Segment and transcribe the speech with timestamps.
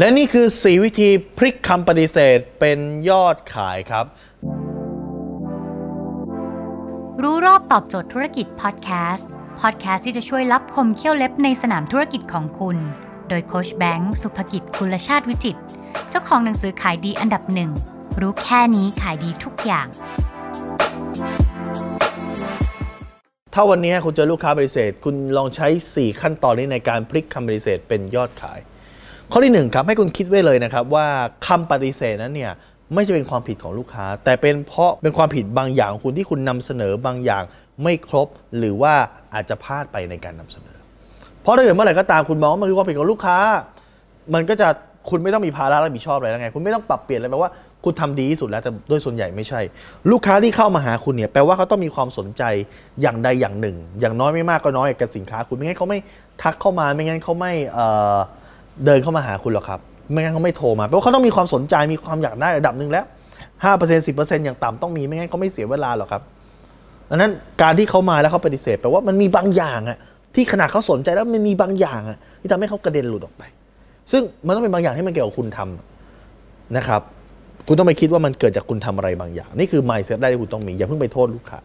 [0.00, 4.04] และนี่คือ 4 วิธีพลิกคำปฏิเสธเป็นยอดขายครับ
[7.22, 9.28] รู้รอบตอบโจทย์ธุรกิจพอดแคสต์
[9.60, 12.76] พอดแคสต์ที่จะช่วยรับคมเขี้ยวเล็บในสนามธุรกิจของคุณ
[13.28, 15.56] โดยโคชแบงค์สุภกิจคุลชาติวิจิต
[16.10, 17.70] เจ้าของหนังสือขายดีอันดับหนึ่ง
[18.20, 19.86] รู้แค่นี้ขายดีทุกอย่าง
[23.54, 28.60] ถ้าวันนี้คุณเจอลูกค้าปฏิเสธ คุณลองใช้ 4 ขั้นตอนนี้ในการพลิกคำปฏิเสธเป็นยอดขาย
[29.32, 31.06] ข้อที่ 1 ครับให้คุณคิดไว้เลยนะครับว่า
[31.46, 32.52] คำปฏิเสธนั้นเนี่ย
[32.94, 37.42] ไม่ใช่เป็นความผิดของลูกค้า แต่เป็นเพราะเป็นความผิดบางอย่างของคุณที่คุณนำเสนอบางอย่าง
[37.82, 38.28] ไม่ครบ
[38.58, 38.94] หรือว่า
[39.34, 40.76] อาจจะพลาดไปในการนำเสนอ
[41.42, 43.38] เพราะถ้าเกิดเมื่อไหร่ก็ตามคุณมองว่ามันคือความผิดของลูกค้า
[44.34, 44.68] มันก็จะ
[45.10, 47.50] คุณไม่ต้องมีภาระรับผิดชอบอะไรแล้วไง คุณไม่ต้องปรับเปลี่ยนอะไรแปลว่า
[47.84, 49.60] คุณทำดีที่สุดแล้วแต่โดยส่วนใหญ่ไม่ใช่
[50.10, 52.42] ลูกค้าที่เข้ามาหาคุณเนี่ยแปลว่าเขาต้องมีความสนใจ
[53.00, 55.98] อย่างใดอย่างหนึ่ง อย่างน้อยไม่มากก็น้อยกับสินค้า คุณไม่งั้นเขาไม่
[56.42, 58.16] ทักเข้ามาไม่งั้นเขาไม่เอ่อ
[58.84, 63.04] เดินเข้ามาหาคุณหรอกครับ ไม่งั้นเขาไม่โทรมาแปลว่าเขาต้องมีความสนใจมีความอยากได้ระดับหนึ่งแล้ว
[63.64, 66.22] 5% 10%อย่างต่ำต้องมีไม่งั้นเขาไม่เสียเวลาหรอกครับ
[67.10, 69.98] ดังนั้นการที่เขามาแล้วเขาปฏิเสธแปลว่ามันมีบางอย่างอะ
[70.34, 73.42] ที่ขนาดเขาสนใจแล้วมันมีบางอย่างอะที่ทำให้เขากระเด็นหลุดออกไป
[74.10, 77.02] ซึ่งมันต้องเป็นบางอย่างที่มันเกี่ยวกับคุณทำนะครับ
[77.66, 81.58] คุณต้องไปคิดว่ามันเกิดจากคุณทำอะไรบางอย่าง นี่คือ mindset ได้ที่คุณต้องมีอย่าเพิ่งไปโทษลูกค้า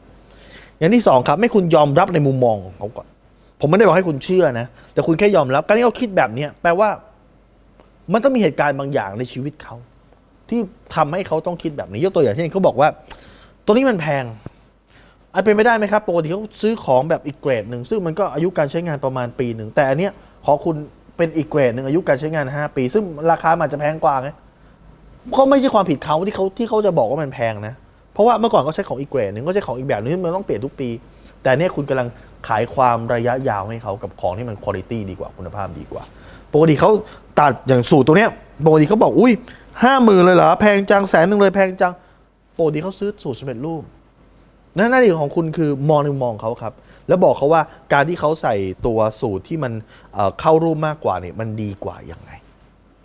[0.79, 3.07] อย่างที่สองครับให้คุณยอมรับในมุมมองของเขาก่อน
[3.65, 6.89] ผมไม่ได้บอกให้คุณเชื่อนะ แต่คุณแค่ยอมรับ การที่เขาคิดแบบเนี้ยแปลว่า
[8.13, 9.75] มันต้องมีเหตุการณ์บางอย่างในชีวิตเขา
[10.49, 10.59] ที่
[10.95, 12.89] ทำให้เขาต้องคิดแบบนี้ ยกตัวอย่างเช่นเขาบอกว่า
[13.65, 14.23] ตัวนี้มันแพง
[15.33, 20.11] อาจเป็นไม่ได้ไหมครับปกติเขาซื้อของแบบอีกเกรดหนึ่งซึ่งมันก็อายุการใช้งานประมาณปีหนึ่งแต่อันเนี้ย
[20.45, 20.75] ขอคุณ
[21.17, 24.29] เป็นอีกเกรดหนึ่งอายุการใช้งาน 5 ปี ซึ่งราคามันอาจจะแพงกว่าไง
[25.33, 27.75] เขาไม่ใช่ความผิดเขาที่เขาที่เขาจะบอกว่ามันแพงนะ
[28.13, 30.89] เพราะว่าเมื่อก่อนเขาใช้ของอีกเกรดหนึ่งก็ใช้ของอีกแบบนึงมันต้องเปลี่ยนทุกปี
[31.43, 32.07] แต่เนี่ยคุณกำลัง
[32.47, 36.03] ขายความระยะยาวให้เขากับของที่มันคุณภาพดีกว่าคุณภาพดีกว่า
[36.53, 36.91] ปกติเขา
[37.39, 38.29] ตัดอย่างสูตรตัวเนี้ย
[38.65, 39.33] ปกติเขาบอกอุ้ย
[39.83, 41.93] ห้าหมื่นเลยเหรอแพงจังแสนหนึ่งเลยแพงจัง
[42.57, 43.81] ปกติเขาซื้อสูตรสำเร็จรูป
[44.77, 46.73] นั่นหน้าที่ของคุณคือมองในมุมมองเขาครับ
[47.07, 47.61] แล้วบอกเขาว่า
[47.93, 49.73] การที่เขาใส่ตัวสูตรที่มัน
[50.39, 52.31] เข้ารูปมากกว่าเนี่ยมันดีกว่าอยังไง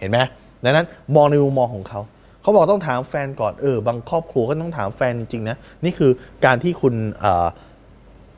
[0.00, 0.18] เห็นไหม
[0.64, 0.86] ดังนั้น
[1.16, 2.00] มองในมุมมองของเขา
[2.42, 6.10] เขาบอกต้องถามแฟนก่อนเออบางครอบครัวก็ต้องถามแฟนจริงๆนะนี่คือ
[6.44, 7.46] การที่คุณเออ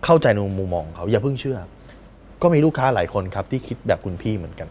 [0.05, 1.59] เข้าใจในมุมมองเขาอย่าเพิ่งเชื่อ
[2.43, 4.69] ก็มีลูกค้าหลายคนครับที่คิดแบบคุณพี่เหมือนกัน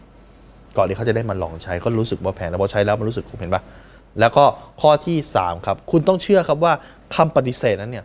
[0.76, 3.62] ก่อนที่เขาจะได้มาลองใช้ก็รู้สึกว่าแพงแล้วพอใช้แล้วมันรู้สึกคุ้มเห็นปะ
[4.20, 4.44] แล้วก็
[4.80, 6.72] ข้อที่สามครับคุณต้องเชื่อครับว่า
[7.14, 8.04] คำปฏิเสธนั้นเนี่ย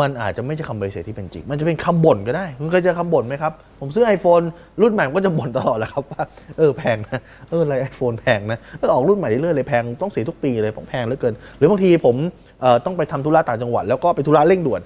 [0.00, 4.44] มันอาจจะไม่ใช่คำปฏิเสธที่เป็นจริง มันจะเป็นคำบ่นก็ได้ คุณเคยเจอคำบ่นไหมครับ ผมซื้อ iPhone
[4.80, 6.22] รุ่นใหม่ก็จะบ่นตลอดแหละครับว่า
[6.58, 12.16] เออแพงนะ เอออะไรไอโฟนแพงนะเออออกรุ่นใหม่เรื่อยๆเลยแพงต้องเสียทุกปีเลยผมแพงเหลือเกิน หรือบางทีผม
[12.60, 14.80] เอ่อต้องไปทำธุระต่างจังหวัดแล้วก็ไปธุระเร่งด่วน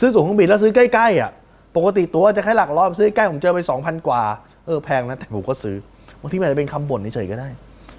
[0.00, 1.30] ซื้อตั๋วเครื่องบินแล้วซื้อใกล้ๆอะ
[1.76, 4.22] ปกติตั๋วจะแค่หลักร้อยซื้อใกล้ผมเจอไป 2,000 กว่า
[4.66, 5.76] เออแพงนะแต่ผมก็ซื้อ
[6.20, 7.48] บางทีมันอาจจะเป็นคำบ่นเฉยๆก็ได้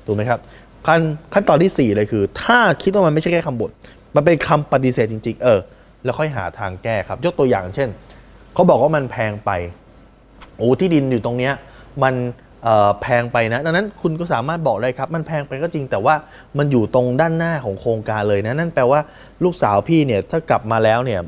[0.05, 0.39] ถูกไหมครับ
[0.87, 1.01] ขั้น
[1.33, 3.71] ขั้นตอนที่ 4 เลยคือ ถ้าคิดว่ามันไม่ใช่แค่คำบ่น
[4.15, 5.59] มันเป็นคำปฏิเสธจริงๆเออ
[6.03, 7.89] แล้วค่อยหาทางแก้ครับ ยกตัวอย่างเช่น
[8.53, 9.51] เขาบอกว่ามันแพงไป
[10.57, 11.53] โอ้ที่ดินอยู่ตรงเนี้ย
[12.03, 12.15] มัน
[13.01, 16.15] แพงไปนะ ดังนั้นคุณก็สามารถบอกได้ครับ มันแพงไปก็จริงแต่ว่า
[16.57, 18.99] มันอยู่ตรงด้านหน้าของโครงการเลยนะ นั่นแปลว่า
[19.43, 21.19] ลูกสาวพี่เนี่ยถ้ากลับมาแล้วเนี่ย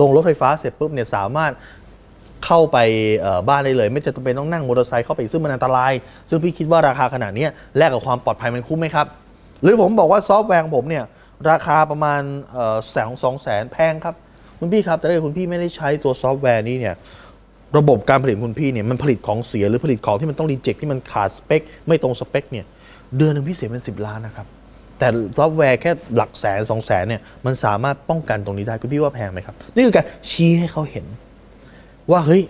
[0.00, 1.52] ลงรถไฟฟ้าเสร็จปุ๊บเนี่ยสามารถ
[2.44, 2.78] เข้าไป
[3.48, 5.92] บ้านได้เลย ไม่จะเป็นต้องนั่งมอเตอร์ไซค์เข้าไปซึ่งมันอันตราย
[6.28, 7.46] ซึ่งพี่คิดว่าราคาขนาดนี้
[7.76, 9.06] แลกกับความปลอดภัยมันคุ้มไหมครับ
[9.62, 11.04] หรือผมบอกว่าซอฟต์แวร์ของผมเนี่ย
[11.50, 12.22] ราคาประมาณ
[12.92, 14.14] แสนสองแสนแพงครับ
[14.58, 16.94] คุณพี่ครับ แต่ถ้าเกิดคุณพี่ไม่ได้ใช้ตัวซอฟต์แวร์นี้เนี่ย
[17.78, 22.66] ระบบการผลิตคุณพี่เนี่ยมันผลิตของเสียหรือผลิตของที่มันต้อง reject ที่มันขาดสเปค ไม่ตรงสเปคเนี่ย
[23.16, 24.46] เดือนหนึ่งพี่เสียเป็น 10 ล้านนะครับ
[24.98, 25.08] แต่
[25.38, 31.06] ซอฟต์แวร์แค่หลักแสนสองแสนเนี่ยมันสามารถป้องกันตรงนี้ได้คุณพี่ว่าแพงไหมครับ นี่คือการชี้ให้เขาเห็น
[32.10, 32.42] ว่าเฮ้ย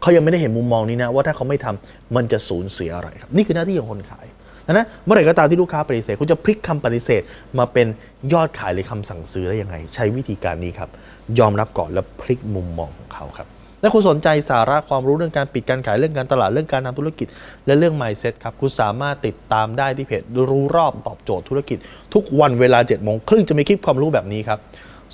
[0.00, 4.26] เขายังไม่ได้เห็นมุมมองนี้นะ ว่าถ้าเขาไม่ทำมันจะสูญเสียอะไรครับ นี่คือหน้าที่ของคนขาย
[4.66, 7.22] ดังนั้นเมื่อไหร่ก็ตามที่ลูกค้าปฏิเสธคุณจะพลิกคำปฏิเสธ
[7.58, 7.86] มาเป็น
[8.32, 10.90] ยอดขายหรือคำสั่งซื้อได้ยังไง ใช้วิธีการนี้ครับ
[11.38, 13.48] ยอมรับก่อนแล้วพลิกมุมมองของเขาครับ
[13.80, 17.26] และคุณสนใจสาระความรู้เรื่องการปิดการขายเรื่องการตลาดเรื่องการทำธุรกิจ
[17.66, 21.78] และเรื่อง mindset ครับ คุณสามารถติดตามได้ที่เพจรู้รอบตอบโจทย์ธุรกิจ
[22.14, 24.58] ทุกวันเวลา7จ็ดโมงครึ่งจะมีคลิปความรู้แบบนี้ครับ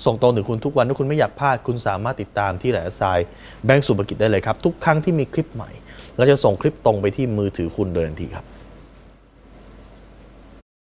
[0.05, 3.19] ส่งตรงถึงคุณทุกวันถ้าคุณไม่อยากพลาด คุณสามารถติดตามที่แหลมทราย
[3.65, 5.71] แบงก์สุภกิจได้เลยครับ ทุกครั้งที่มีคลิปใหม่
[6.17, 8.45] เราจะส่งคลิปตรงไปที่มือถือคุณโดยทันทีครับ